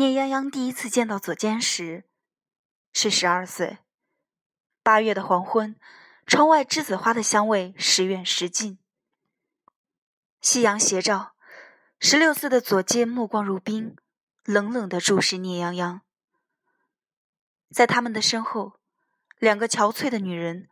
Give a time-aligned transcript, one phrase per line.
[0.00, 2.04] 聂泱泱第一次见到左肩时，
[2.90, 3.76] 是十二岁。
[4.82, 5.78] 八月的黄昏，
[6.26, 8.78] 窗外栀子花的香味时远时近。
[10.40, 11.34] 夕阳斜照，
[11.98, 13.94] 十六岁的左肩目光如冰，
[14.44, 16.00] 冷冷的注视聂泱泱。
[17.70, 18.80] 在他们的身后，
[19.36, 20.70] 两个憔悴的女人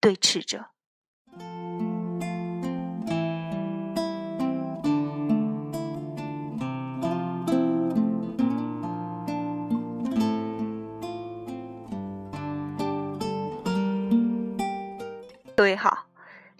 [0.00, 0.72] 对峙着。
[15.56, 16.04] 各位好，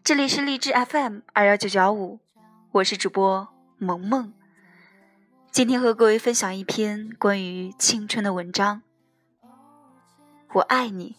[0.02, 2.18] 这里是荔枝 FM 二幺九九五，
[2.72, 3.46] 我是主播
[3.76, 4.32] 萌萌。
[5.50, 8.80] 今天和各位分享一篇关于青春的文章。
[10.54, 11.14] 我爱你，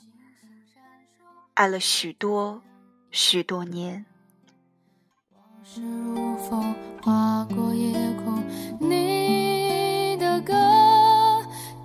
[1.53, 2.63] 爱了许多
[3.11, 4.07] 许多年。
[5.35, 7.93] 往事如风划过夜
[8.25, 8.43] 空，
[8.79, 10.51] 你的歌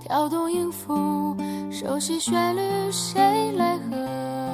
[0.00, 1.36] 跳动音符，
[1.70, 4.51] 熟悉旋律，谁来和？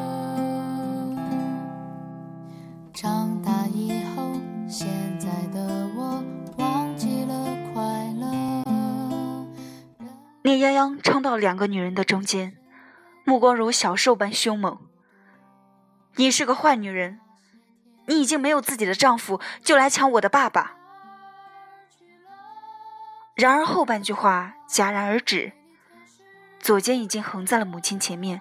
[3.00, 4.32] 长大以后，
[4.68, 4.88] 现
[5.20, 6.20] 在的我
[6.56, 7.80] 忘记了快
[8.18, 9.46] 乐。
[10.42, 12.56] 聂泱泱冲到两个女人的中间，
[13.24, 14.80] 目光如小兽般凶猛。
[16.16, 17.20] 你是个坏女人，
[18.06, 20.74] 你已经没有自己的丈夫，就来抢我的爸爸。
[23.36, 25.52] 然而后半句话戛然而止，
[26.58, 28.40] 左肩已经横在了母亲前面，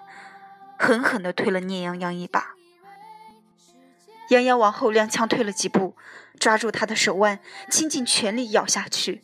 [0.76, 2.57] 狠狠地推了聂泱泱一把。
[4.28, 5.96] 泱泱往后踉跄退了几步，
[6.38, 7.40] 抓住他的手腕，
[7.70, 9.22] 倾尽全力咬下去。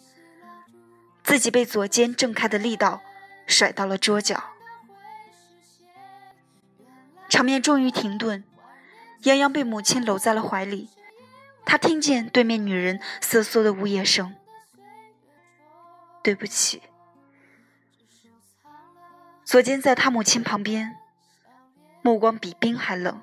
[1.23, 3.03] 自己被左肩挣开的力道
[3.47, 4.43] 甩到了桌角，
[7.29, 8.45] 场面终于停顿。
[9.23, 10.91] 泱泱被母亲搂在了怀里，
[11.65, 14.35] 他听见对面女人瑟缩的呜咽声
[16.23, 16.83] ：“对不起。”
[19.45, 20.97] 左肩在他母亲旁边，
[22.03, 23.23] 目光比冰还冷。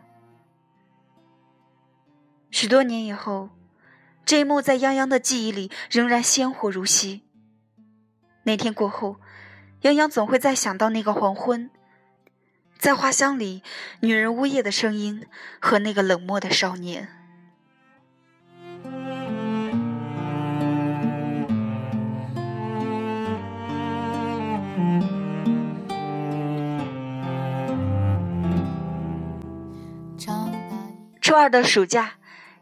[2.51, 3.49] 许多年以后，
[4.25, 7.23] 这一幕在泱泱的记忆里仍然鲜活如昔。
[8.43, 9.15] 那天过后，
[9.81, 11.71] 泱泱总会再想到那个黄昏，
[12.77, 13.63] 在花香里
[14.01, 15.25] 女人呜咽的声音
[15.59, 17.07] 和那个冷漠的少年。
[31.21, 32.15] 初二的暑假。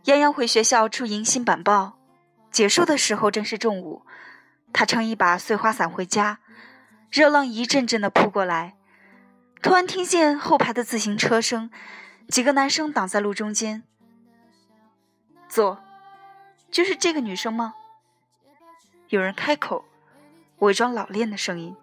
[0.10, 2.00] 泱泱回学校出迎新板报，
[2.50, 4.08] 结束的时候正是中午。
[4.74, 6.40] 他撑一把碎花伞回家，
[7.12, 8.76] 热浪一阵阵的扑过来。
[9.62, 11.70] 突然听见后排的自行车声，
[12.28, 13.84] 几个男生挡在路中间。
[15.48, 15.80] 坐，
[16.72, 17.76] 就是这个女生吗？
[19.10, 19.86] 有人开口，
[20.58, 21.76] 伪装老练的声音。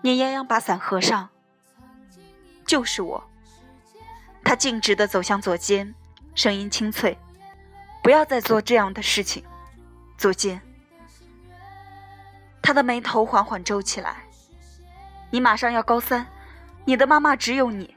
[0.00, 1.28] 聂泱泱把伞合上，
[2.64, 3.30] 就是我。
[4.42, 5.94] 他径直的走向左肩。
[6.36, 7.16] 声音清脆，
[8.02, 9.42] 不要再做这样的事情，
[10.18, 10.60] 左肩。
[12.60, 14.16] 他的眉头缓缓皱起来。
[15.30, 16.26] 你马上要高三，
[16.84, 17.96] 你的妈妈只有你。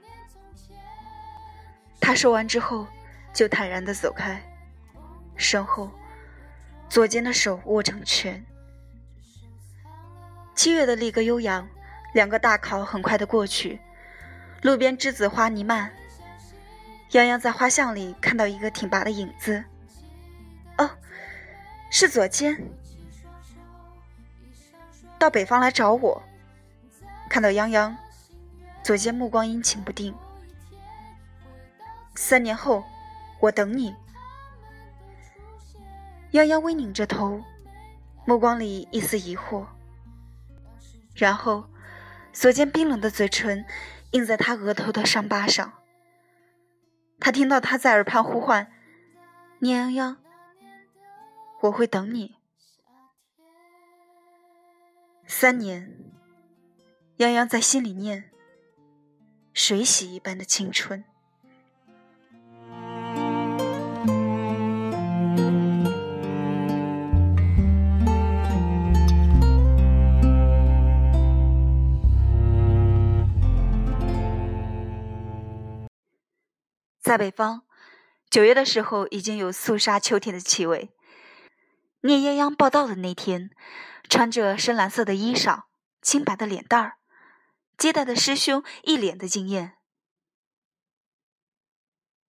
[1.99, 2.87] 他说完之后，
[3.33, 4.41] 就坦然的走开，
[5.35, 5.91] 身后，
[6.87, 8.43] 左肩的手握成拳。
[10.55, 11.67] 七月的立歌悠扬，
[12.13, 13.81] 两个大考很快的过去，
[14.61, 15.91] 路边栀子花弥漫。
[17.09, 19.63] 泱泱在花巷里看到一个挺拔的影子，
[20.77, 20.91] 哦，
[21.89, 22.55] 是左肩，
[25.17, 26.21] 到北方来找我。
[27.27, 27.95] 看到泱泱，
[28.83, 30.13] 左肩目光阴晴不定。
[32.13, 32.83] 三年后，
[33.39, 33.95] 我等你。
[36.31, 37.43] 泱泱微拧着头，
[38.25, 39.65] 目光里一丝疑惑。
[41.15, 41.65] 然后，
[42.33, 43.65] 左肩冰冷的嘴唇
[44.11, 45.73] 印在他额头的伤疤上。
[47.29, 48.71] 他听到他在耳畔呼唤
[49.61, 50.17] ：“念泱泱，
[51.61, 52.37] 我会等你。”
[55.27, 56.11] 三年，
[57.19, 58.31] 泱泱在心里念
[59.53, 61.05] ：“水洗一般的青春。”
[77.09, 77.65] 在北方，
[78.29, 80.93] 九月的时候已经有肃杀秋天的气味。
[82.01, 83.49] 聂泱泱报道的那天，
[84.07, 85.63] 穿着深蓝色的衣裳，
[86.03, 86.97] 清白的脸蛋儿，
[87.75, 89.79] 接待的师兄一脸的惊艳。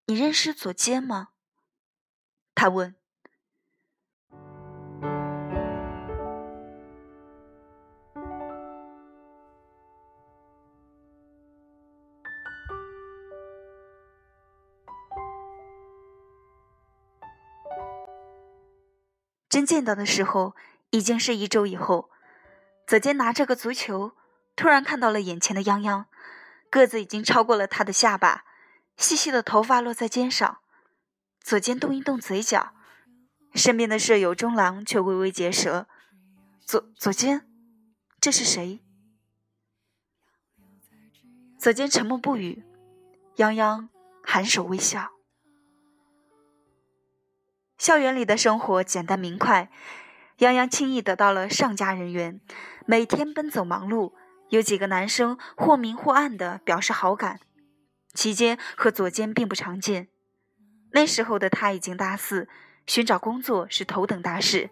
[0.07, 1.33] 你认识左肩吗？
[2.55, 2.97] 他问。
[19.65, 20.55] 见到的时候，
[20.91, 22.11] 已经是一周以后。
[22.87, 24.13] 左肩拿着个足球，
[24.57, 26.07] 突然看到了眼前的泱泱，
[26.71, 28.45] 个子已经超过了他的下巴，
[28.97, 30.59] 细细的头发落在肩上。
[31.43, 32.75] 左肩动一动嘴角，
[33.55, 35.87] 身边的舍友中郎却微微结舌。
[36.61, 37.49] 左左肩，
[38.21, 38.83] 这是谁？
[41.59, 42.65] 左肩沉默不语，
[43.37, 43.89] 泱泱
[44.25, 45.11] 颔首微笑。
[47.81, 49.71] 校园里的生活简单明快，
[50.37, 52.39] 泱泱轻易得到了上佳人缘，
[52.85, 54.13] 每天奔走忙碌，
[54.51, 57.41] 有几个男生或明或暗的表示好感。
[58.13, 60.09] 期间和左肩并不常见，
[60.93, 62.51] 那时候的他已经大四，
[62.87, 64.69] 寻找工作是头等大事，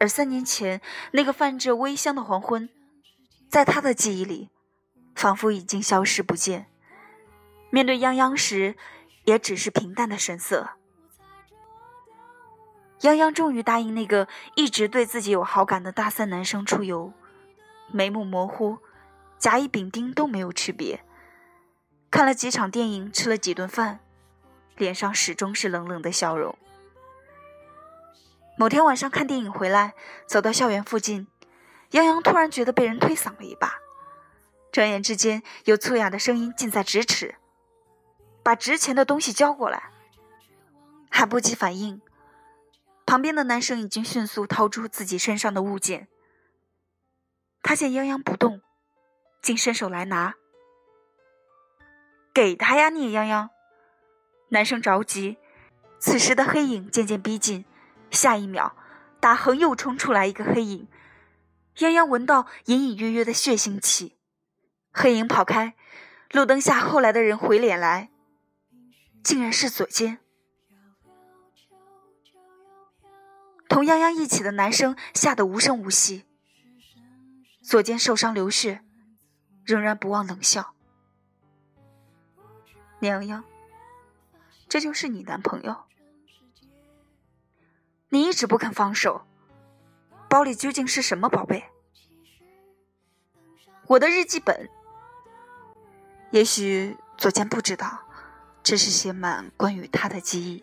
[0.00, 0.80] 而三年前
[1.12, 2.68] 那个泛着微香的黄昏，
[3.48, 4.50] 在他的记忆里。
[5.14, 6.66] 仿佛已经消失不见。
[7.70, 8.74] 面对泱泱时，
[9.22, 10.70] 也只是平淡的神色。
[13.00, 17.12] 泱泱终于答应那个一直对自己有好感的大三男生出游，
[17.90, 18.78] 眉目模糊，
[19.38, 21.04] 甲乙丙丁都没有区别。
[22.10, 24.00] 看了几场电影，吃了几顿饭，
[24.76, 26.56] 脸上始终是冷冷的笑容。
[28.56, 29.94] 某天晚上看电影回来，
[30.26, 31.26] 走到校园附近，
[31.90, 33.80] 泱泱突然觉得被人推搡了一把。
[34.70, 37.34] 转眼之间，有粗哑的声音近在咫尺
[38.42, 39.90] ：“把值钱的东西交过来。”
[41.10, 42.00] 还不及反应，
[43.06, 46.08] 旁边的男生已经迅速掏出自己身上的物件。
[47.62, 48.60] 他见泱泱不动，
[49.40, 50.34] 竟伸手来拿
[52.34, 53.50] ：“给他呀，你泱泱！”
[54.50, 55.38] 男生着急。
[55.98, 57.64] 此时的黑影渐渐逼近，
[58.10, 58.76] 下一秒，
[59.20, 60.86] 大横又冲出来一个黑影。
[61.74, 64.18] 泱泱闻到隐隐约约的血腥气。
[64.92, 65.74] 黑影跑开，
[66.30, 68.10] 路灯下后来的人回脸来，
[69.22, 70.18] 竟然是左肩。
[73.74, 76.24] 同泱泱一起的男生吓得无声无息。
[77.60, 78.84] 左肩受伤流血，
[79.64, 80.76] 仍然不忘冷笑
[83.02, 83.42] ：“娘娘，
[84.68, 85.86] 这就是你男朋友？
[88.10, 89.26] 你一直不肯放手，
[90.28, 91.64] 包里究竟是什么宝贝？
[93.88, 94.70] 我的日记本。”
[96.30, 98.04] 也许左肩不知道，
[98.62, 100.62] 这是写满关于他的记忆。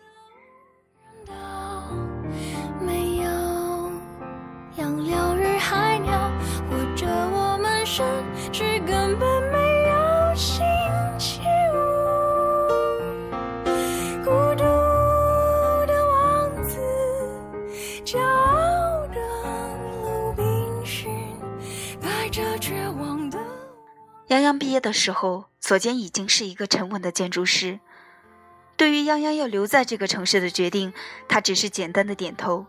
[24.72, 25.44] 业的时候。
[25.62, 27.78] 左肩已经是一个沉稳的建筑师，
[28.76, 30.92] 对于泱泱要留在这个城市的决定，
[31.28, 32.66] 他只是简单的点头。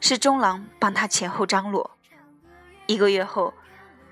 [0.00, 1.98] 是中郎帮他前后张罗。
[2.86, 3.52] 一个月后，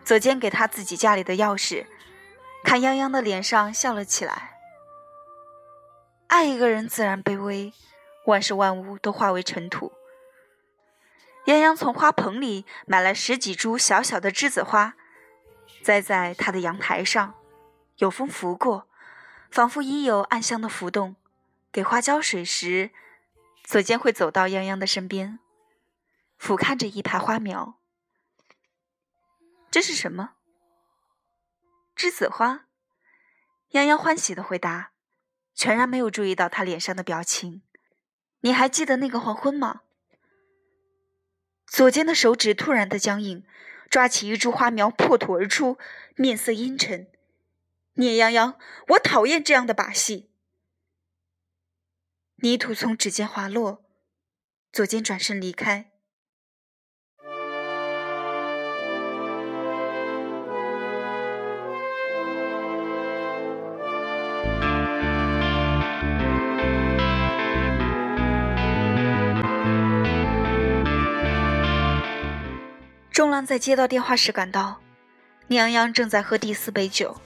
[0.04, 1.86] 左肩给他自己家里的钥匙，
[2.62, 4.58] 看泱泱的脸上笑了起来。
[6.26, 7.72] 爱一个人自然卑微，
[8.26, 9.92] 万事万物都化为尘土。
[11.46, 14.94] 泱泱从花棚里买来十几株小小的栀子花，
[15.84, 17.34] 栽在他的阳台上。
[17.98, 18.88] 有风拂过，
[19.52, 21.14] 仿佛已有暗香的浮动。
[21.70, 22.90] 给花浇水时，
[23.62, 25.38] 左肩会走到泱泱的身边，
[26.36, 27.78] 俯瞰着一排花苗。
[29.70, 30.34] 这是什么？
[31.96, 32.66] 栀子花。
[33.70, 34.92] 泱泱欢喜的回答，
[35.54, 37.62] 全然没有注意到他脸上的表情。
[38.40, 39.82] 你还记得那个黄昏吗？
[41.66, 43.44] 左肩的手指突然的僵硬，
[43.94, 45.78] 抓起一株花苗破土而出，
[46.16, 47.06] 面色阴沉。
[47.92, 48.56] 聂泱泱，
[48.88, 50.32] 我讨厌这样的把戏。
[52.38, 53.84] 泥土从指尖滑落，
[54.72, 55.92] 左肩转身离开。
[73.14, 74.80] 钟兰在接到电话时赶到，
[75.46, 77.16] 聂洋洋正在喝第四杯酒。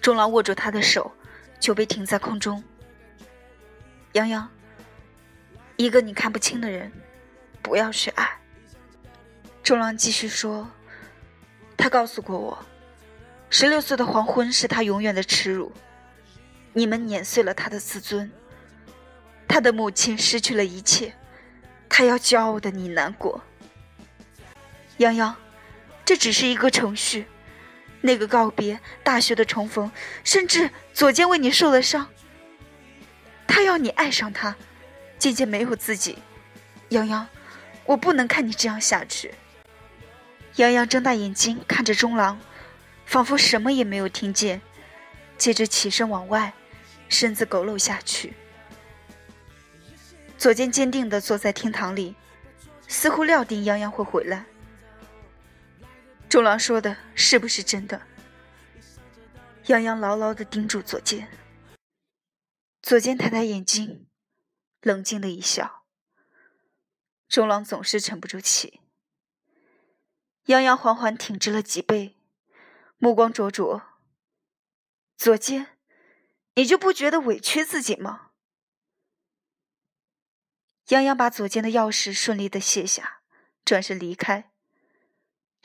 [0.00, 1.10] 钟郎握住他的手，
[1.58, 2.62] 酒杯停在空中。
[4.12, 4.48] 洋洋，
[5.74, 6.92] 一个你看不清的人，
[7.60, 8.38] 不要去爱。
[9.64, 10.70] 钟郎继续说
[11.76, 12.56] ：“他告诉过我，
[13.50, 15.72] 十六岁的黄昏是他永远的耻辱。
[16.72, 18.30] 你们碾碎了他的自尊，
[19.48, 21.12] 他的母亲失去了一切，
[21.88, 23.42] 他要骄傲的你难过。
[24.98, 25.36] 洋洋，
[26.04, 27.26] 这只是一个程序。”
[28.02, 29.90] 那个告别，大学的重逢，
[30.22, 32.08] 甚至左肩为你受的伤。
[33.48, 34.54] 他要你爱上他，
[35.18, 36.18] 渐渐没有自己。
[36.90, 37.26] 洋洋，
[37.84, 39.34] 我不能看你这样下去。
[40.56, 42.38] 杨洋睁大眼睛看着中郎，
[43.06, 44.60] 仿佛什么也没有听见，
[45.36, 46.52] 接着起身往外，
[47.08, 48.34] 身子佝偻下去。
[50.38, 52.14] 左肩坚定地坐在厅堂里，
[52.86, 54.44] 似乎料定杨洋会回来。
[56.28, 58.06] 中郎说的是不是真的？
[59.66, 61.28] 杨洋牢牢地盯住左肩。
[62.82, 64.08] 左肩抬抬眼睛，
[64.80, 65.86] 冷静的一笑。
[67.28, 68.80] 中郎总是沉不住气。
[70.46, 72.16] 杨洋缓缓挺直了脊背，
[72.98, 73.82] 目光灼灼。
[75.16, 75.78] 左肩，
[76.54, 78.30] 你就不觉得委屈自己吗？
[80.88, 83.22] 杨洋把左肩的钥匙顺利的卸下，
[83.64, 84.52] 转身离开。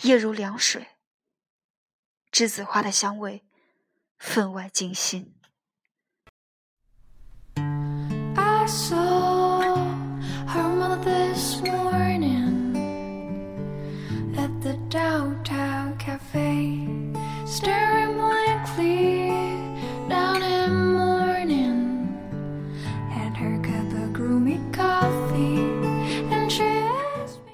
[0.03, 0.88] 夜如凉水，
[2.31, 3.43] 栀子花的香味
[4.17, 5.34] 分外惊心。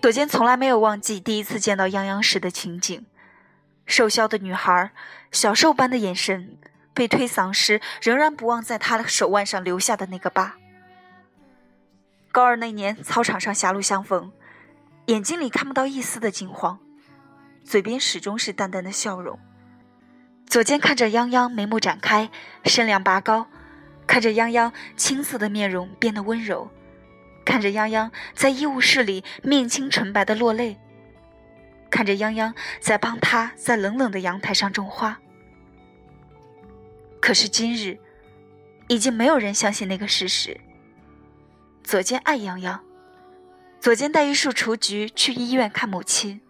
[0.07, 3.05] 左肩从来没有忘记第一次见到泱泱时的情景，
[3.85, 4.93] 瘦削的女孩，
[5.33, 6.57] 小兽般的眼神，
[6.93, 10.55] 被推搡时仍然不忘在她的手腕上留下的那个疤。
[12.31, 14.31] 高二那年，操场上狭路相逢，
[15.07, 16.79] 眼睛里看不到一丝的惊慌，
[17.65, 19.37] 嘴边始终是淡淡的笑容。
[20.45, 22.29] 左肩看着泱泱眉目展开，
[22.63, 23.47] 身量拔高，
[24.07, 26.71] 看着泱泱青涩的面容变得温柔。
[27.47, 30.77] 看着泱泱在医务室里面青纯白的落泪，
[31.89, 35.17] 看着泱泱在帮他在冷冷的阳台上种花。
[37.21, 37.97] 可是今日，
[38.89, 40.59] 已经没有人相信那个事实。
[41.85, 42.81] 左肩爱泱泱，
[43.79, 46.41] 左肩带一束雏菊去医院看母亲，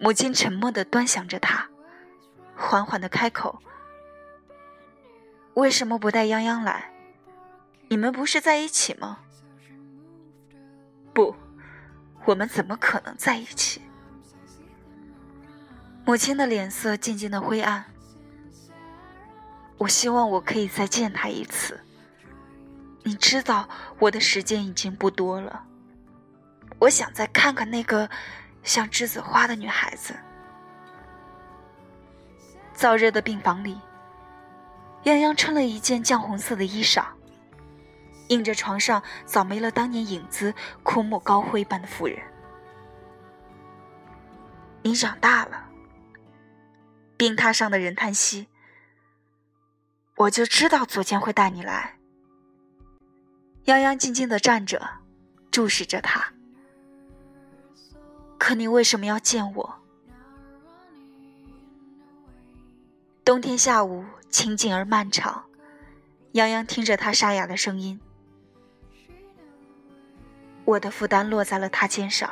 [0.00, 1.68] 母亲沉默的端详着他，
[2.56, 3.62] 缓缓的开口
[5.54, 6.92] ：“为什么不带泱泱来？
[7.86, 9.20] 你们不是在一起吗？”
[11.14, 11.34] 不，
[12.24, 13.80] 我们怎么可能在一起？
[16.04, 17.84] 母亲的脸色渐渐的灰暗。
[19.78, 21.80] 我希望我可以再见他一次。
[23.04, 23.68] 你知道，
[23.98, 25.64] 我的时间已经不多了。
[26.78, 28.10] 我想再看看那个
[28.62, 30.14] 像栀子花的女孩子。
[32.76, 33.80] 燥热的病房里，
[35.04, 37.04] 泱泱穿了一件绛红色的衣裳。
[38.28, 42.18] 映着床上早没了当年影子、枯木高灰般的妇人。
[44.82, 45.68] 你长大了。
[47.16, 48.48] 病榻上的人叹息。
[50.16, 51.96] 我就知道左肩会带你来。
[53.64, 55.00] 泱泱静静的站着，
[55.50, 56.32] 注视着他。
[58.38, 59.74] 可你为什么要见我？
[63.24, 65.44] 冬天下午，清静而漫长。
[66.34, 68.00] 泱泱听着他沙哑的声音。
[70.64, 72.30] 我的负担落在了他肩上。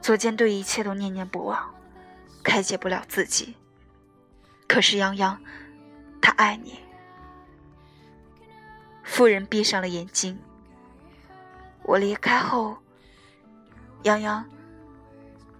[0.00, 1.74] 左肩对一切都念念不忘，
[2.42, 3.54] 开解不了自己。
[4.66, 5.36] 可是泱泱，
[6.20, 6.80] 他爱你。
[9.04, 10.38] 妇人闭上了眼睛。
[11.82, 12.78] 我离开后，
[14.02, 14.44] 泱泱，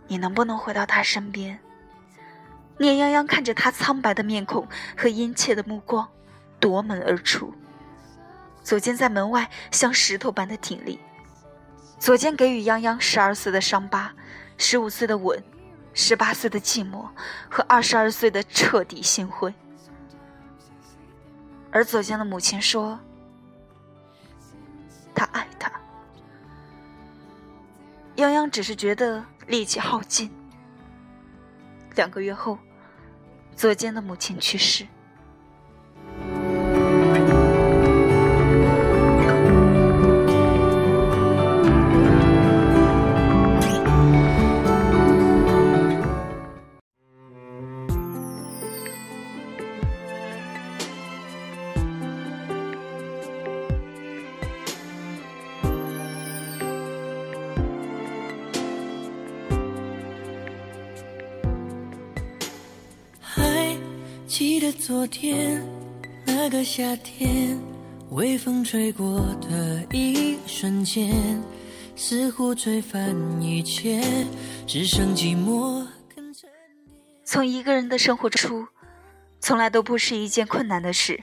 [0.06, 1.58] 你能不能回到他身边？
[2.78, 4.66] 聂泱泱看着他苍白的面孔
[4.96, 6.08] 和殷切的目光，
[6.58, 7.52] 夺门而出。
[8.62, 10.98] 左肩在门外像石头般的挺立。
[11.98, 14.12] 左肩给予泱泱十二岁的伤疤，
[14.56, 15.42] 十五岁的吻，
[15.94, 17.08] 十八岁的寂寞
[17.48, 19.52] 和二十二岁的彻底心灰。
[21.70, 22.98] 而左肩的母亲说
[25.14, 25.70] ：“他爱他。”
[28.16, 30.30] 泱泱只是觉得力气耗尽。
[31.94, 32.58] 两个月后，
[33.54, 34.86] 左肩的母亲去世。
[64.32, 65.62] 记得昨天
[66.24, 67.54] 那个夏天，
[68.12, 71.38] 微风吹过的一瞬间，
[71.94, 74.02] 似乎吹翻一切，
[74.66, 75.86] 只剩寂寞。
[77.22, 78.66] 从一个人的生活出，
[79.38, 81.22] 从来都不是一件困难的事。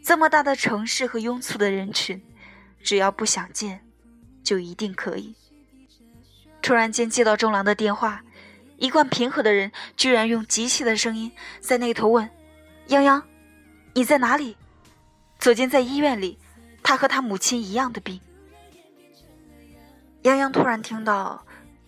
[0.00, 2.22] 这么大的城市和拥簇的人群，
[2.80, 3.80] 只要不想见，
[4.44, 5.34] 就一定可以。
[6.62, 8.22] 突然间接到中郎的电话，
[8.78, 11.30] 一贯平和的人居然用急切的声音
[11.60, 12.30] 在那头问
[12.88, 13.22] ：“泱泱，
[13.94, 14.56] 你在哪里？”
[15.38, 16.38] 左肩在医院里，
[16.82, 18.20] 他和他母亲一样的病。
[20.22, 21.44] 泱泱突然听到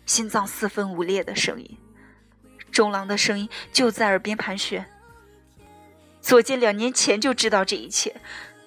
[0.07, 1.79] 心脏四分五裂的声音，
[2.71, 4.87] 钟郎的声音就在耳边盘旋。
[6.21, 8.21] 左肩两年前就知道这一切，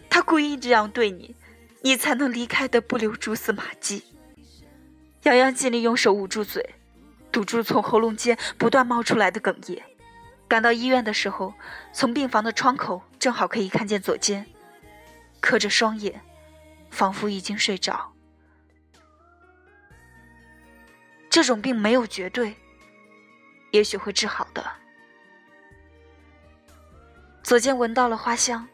[0.10, 1.36] 他故意这样对你，
[1.82, 4.04] 你才能离开的不留蛛丝马迹。
[5.24, 6.76] 洋洋尽力用手捂住嘴，
[7.34, 9.84] 堵住从喉咙间不断冒出来的哽咽。
[10.48, 11.54] 赶到医院的时候，
[11.92, 14.46] 从病房的窗口正好可以看见左肩，
[15.42, 16.22] 磕着双眼，
[16.92, 18.14] 仿佛已经睡着。
[21.28, 22.56] 这种病没有绝对，
[23.72, 24.64] 也许会治好的。
[27.42, 28.68] 左肩闻到了花香，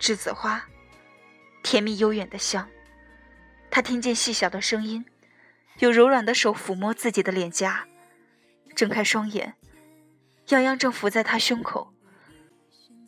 [0.00, 0.64] 栀子花，
[1.62, 2.68] 甜蜜悠远的香。
[3.70, 5.04] 他听见细小的声音，
[5.80, 7.86] 有柔软的手抚摸自己的脸颊。
[8.76, 9.54] 睁开双眼，
[10.46, 11.92] 泱泱正伏在他胸口。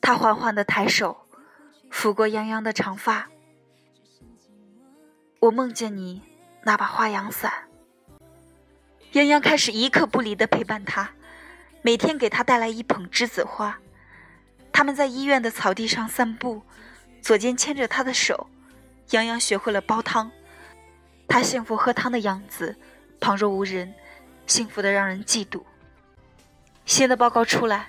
[0.00, 1.28] 他缓缓的抬手，
[1.90, 3.28] 抚过泱泱的长发。
[5.38, 6.22] 我梦见你
[6.64, 7.52] 那把花阳伞。
[9.12, 11.10] 泱泱开始一刻不离的陪伴他，
[11.82, 13.78] 每天给他带来一捧栀子花。
[14.72, 16.62] 他们在医院的草地上散步，
[17.20, 18.48] 左肩牵着他的手，
[19.10, 20.30] 洋洋学会了煲汤。
[21.32, 22.76] 他幸福喝汤的样子，
[23.18, 23.94] 旁若无人，
[24.46, 25.62] 幸福的让人嫉妒。
[26.84, 27.88] 新的报告出来，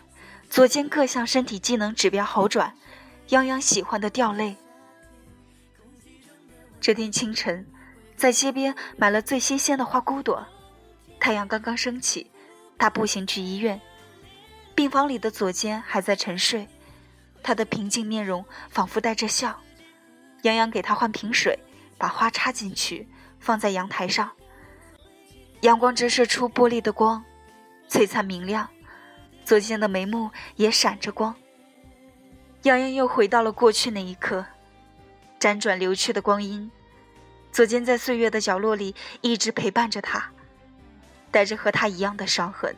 [0.49, 2.73] 左肩各项身体机能指标好转，
[3.27, 4.55] 泱泱喜欢的掉泪。
[6.79, 7.67] 这天清晨，
[8.15, 10.47] 在街边买了最新鲜的花骨朵，
[11.19, 12.31] 太阳刚刚升起，
[12.77, 13.81] 他步行去医院。
[14.73, 16.65] 病房里的左肩还在沉睡，
[17.43, 19.59] 他的平静面容仿佛带着笑。
[20.43, 21.59] 洋洋给他换瓶水，
[21.97, 23.05] 把花插进去，
[23.43, 24.31] 放在阳台上。
[25.61, 27.23] 阳光折射出玻璃的光，
[27.89, 28.69] 璀璨明亮。
[29.43, 31.35] 左肩的眉目也闪着光。
[32.61, 34.45] 杨洋又回到了过去那一刻，
[35.37, 36.71] 辗转流去的光阴。
[37.51, 40.31] 左肩在岁月的角落里一直陪伴着他，
[41.29, 42.73] 带着和他一样的伤痕。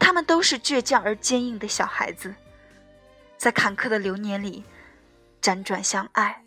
[0.00, 2.34] 他们都是倔强而坚硬的小孩子，
[3.36, 4.64] 在坎坷的流年里
[5.40, 6.39] 辗转相爱。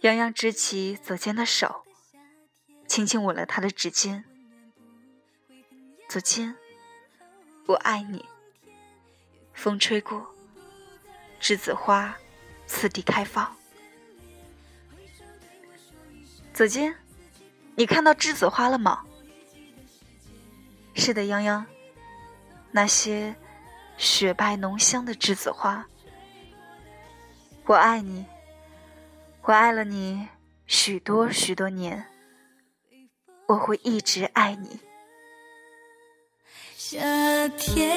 [0.00, 1.84] 洋洋执起左肩的手，
[2.86, 4.24] 轻轻吻了他的指尖。
[6.08, 6.56] 左肩，
[7.66, 8.24] 我爱你。
[9.52, 10.34] 风吹过，
[11.38, 12.16] 栀子花
[12.66, 13.54] 次第开放。
[16.54, 16.96] 左肩，
[17.74, 19.04] 你看到栀子花了吗？
[20.94, 21.62] 是的，泱泱，
[22.70, 23.34] 那些
[23.98, 25.86] 雪白浓香的栀子花，
[27.66, 28.24] 我爱你，
[29.42, 30.28] 我爱了你
[30.64, 32.06] 许多许多年，
[33.48, 34.78] 我会一直爱你。
[36.76, 37.00] 夏
[37.58, 37.90] 天。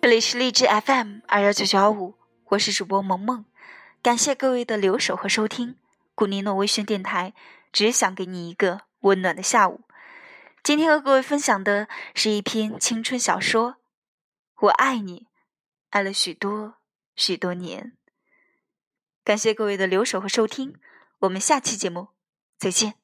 [0.00, 2.14] 这里是荔枝 FM 二幺九九二五，
[2.50, 3.44] 我是主播萌萌，
[4.00, 5.74] 感谢各位的留守和收听。
[6.14, 7.32] 古尼诺微醺电台
[7.72, 9.82] 只想给你一个温暖的下午。
[10.62, 13.76] 今天和各位分享的是一篇青春小说，
[14.60, 15.28] 我爱你，
[15.88, 16.74] 爱了许多
[17.16, 17.96] 许多年。
[19.24, 20.74] 感谢各位的留守和收听，
[21.20, 22.08] 我们下期节目
[22.58, 22.99] 再见。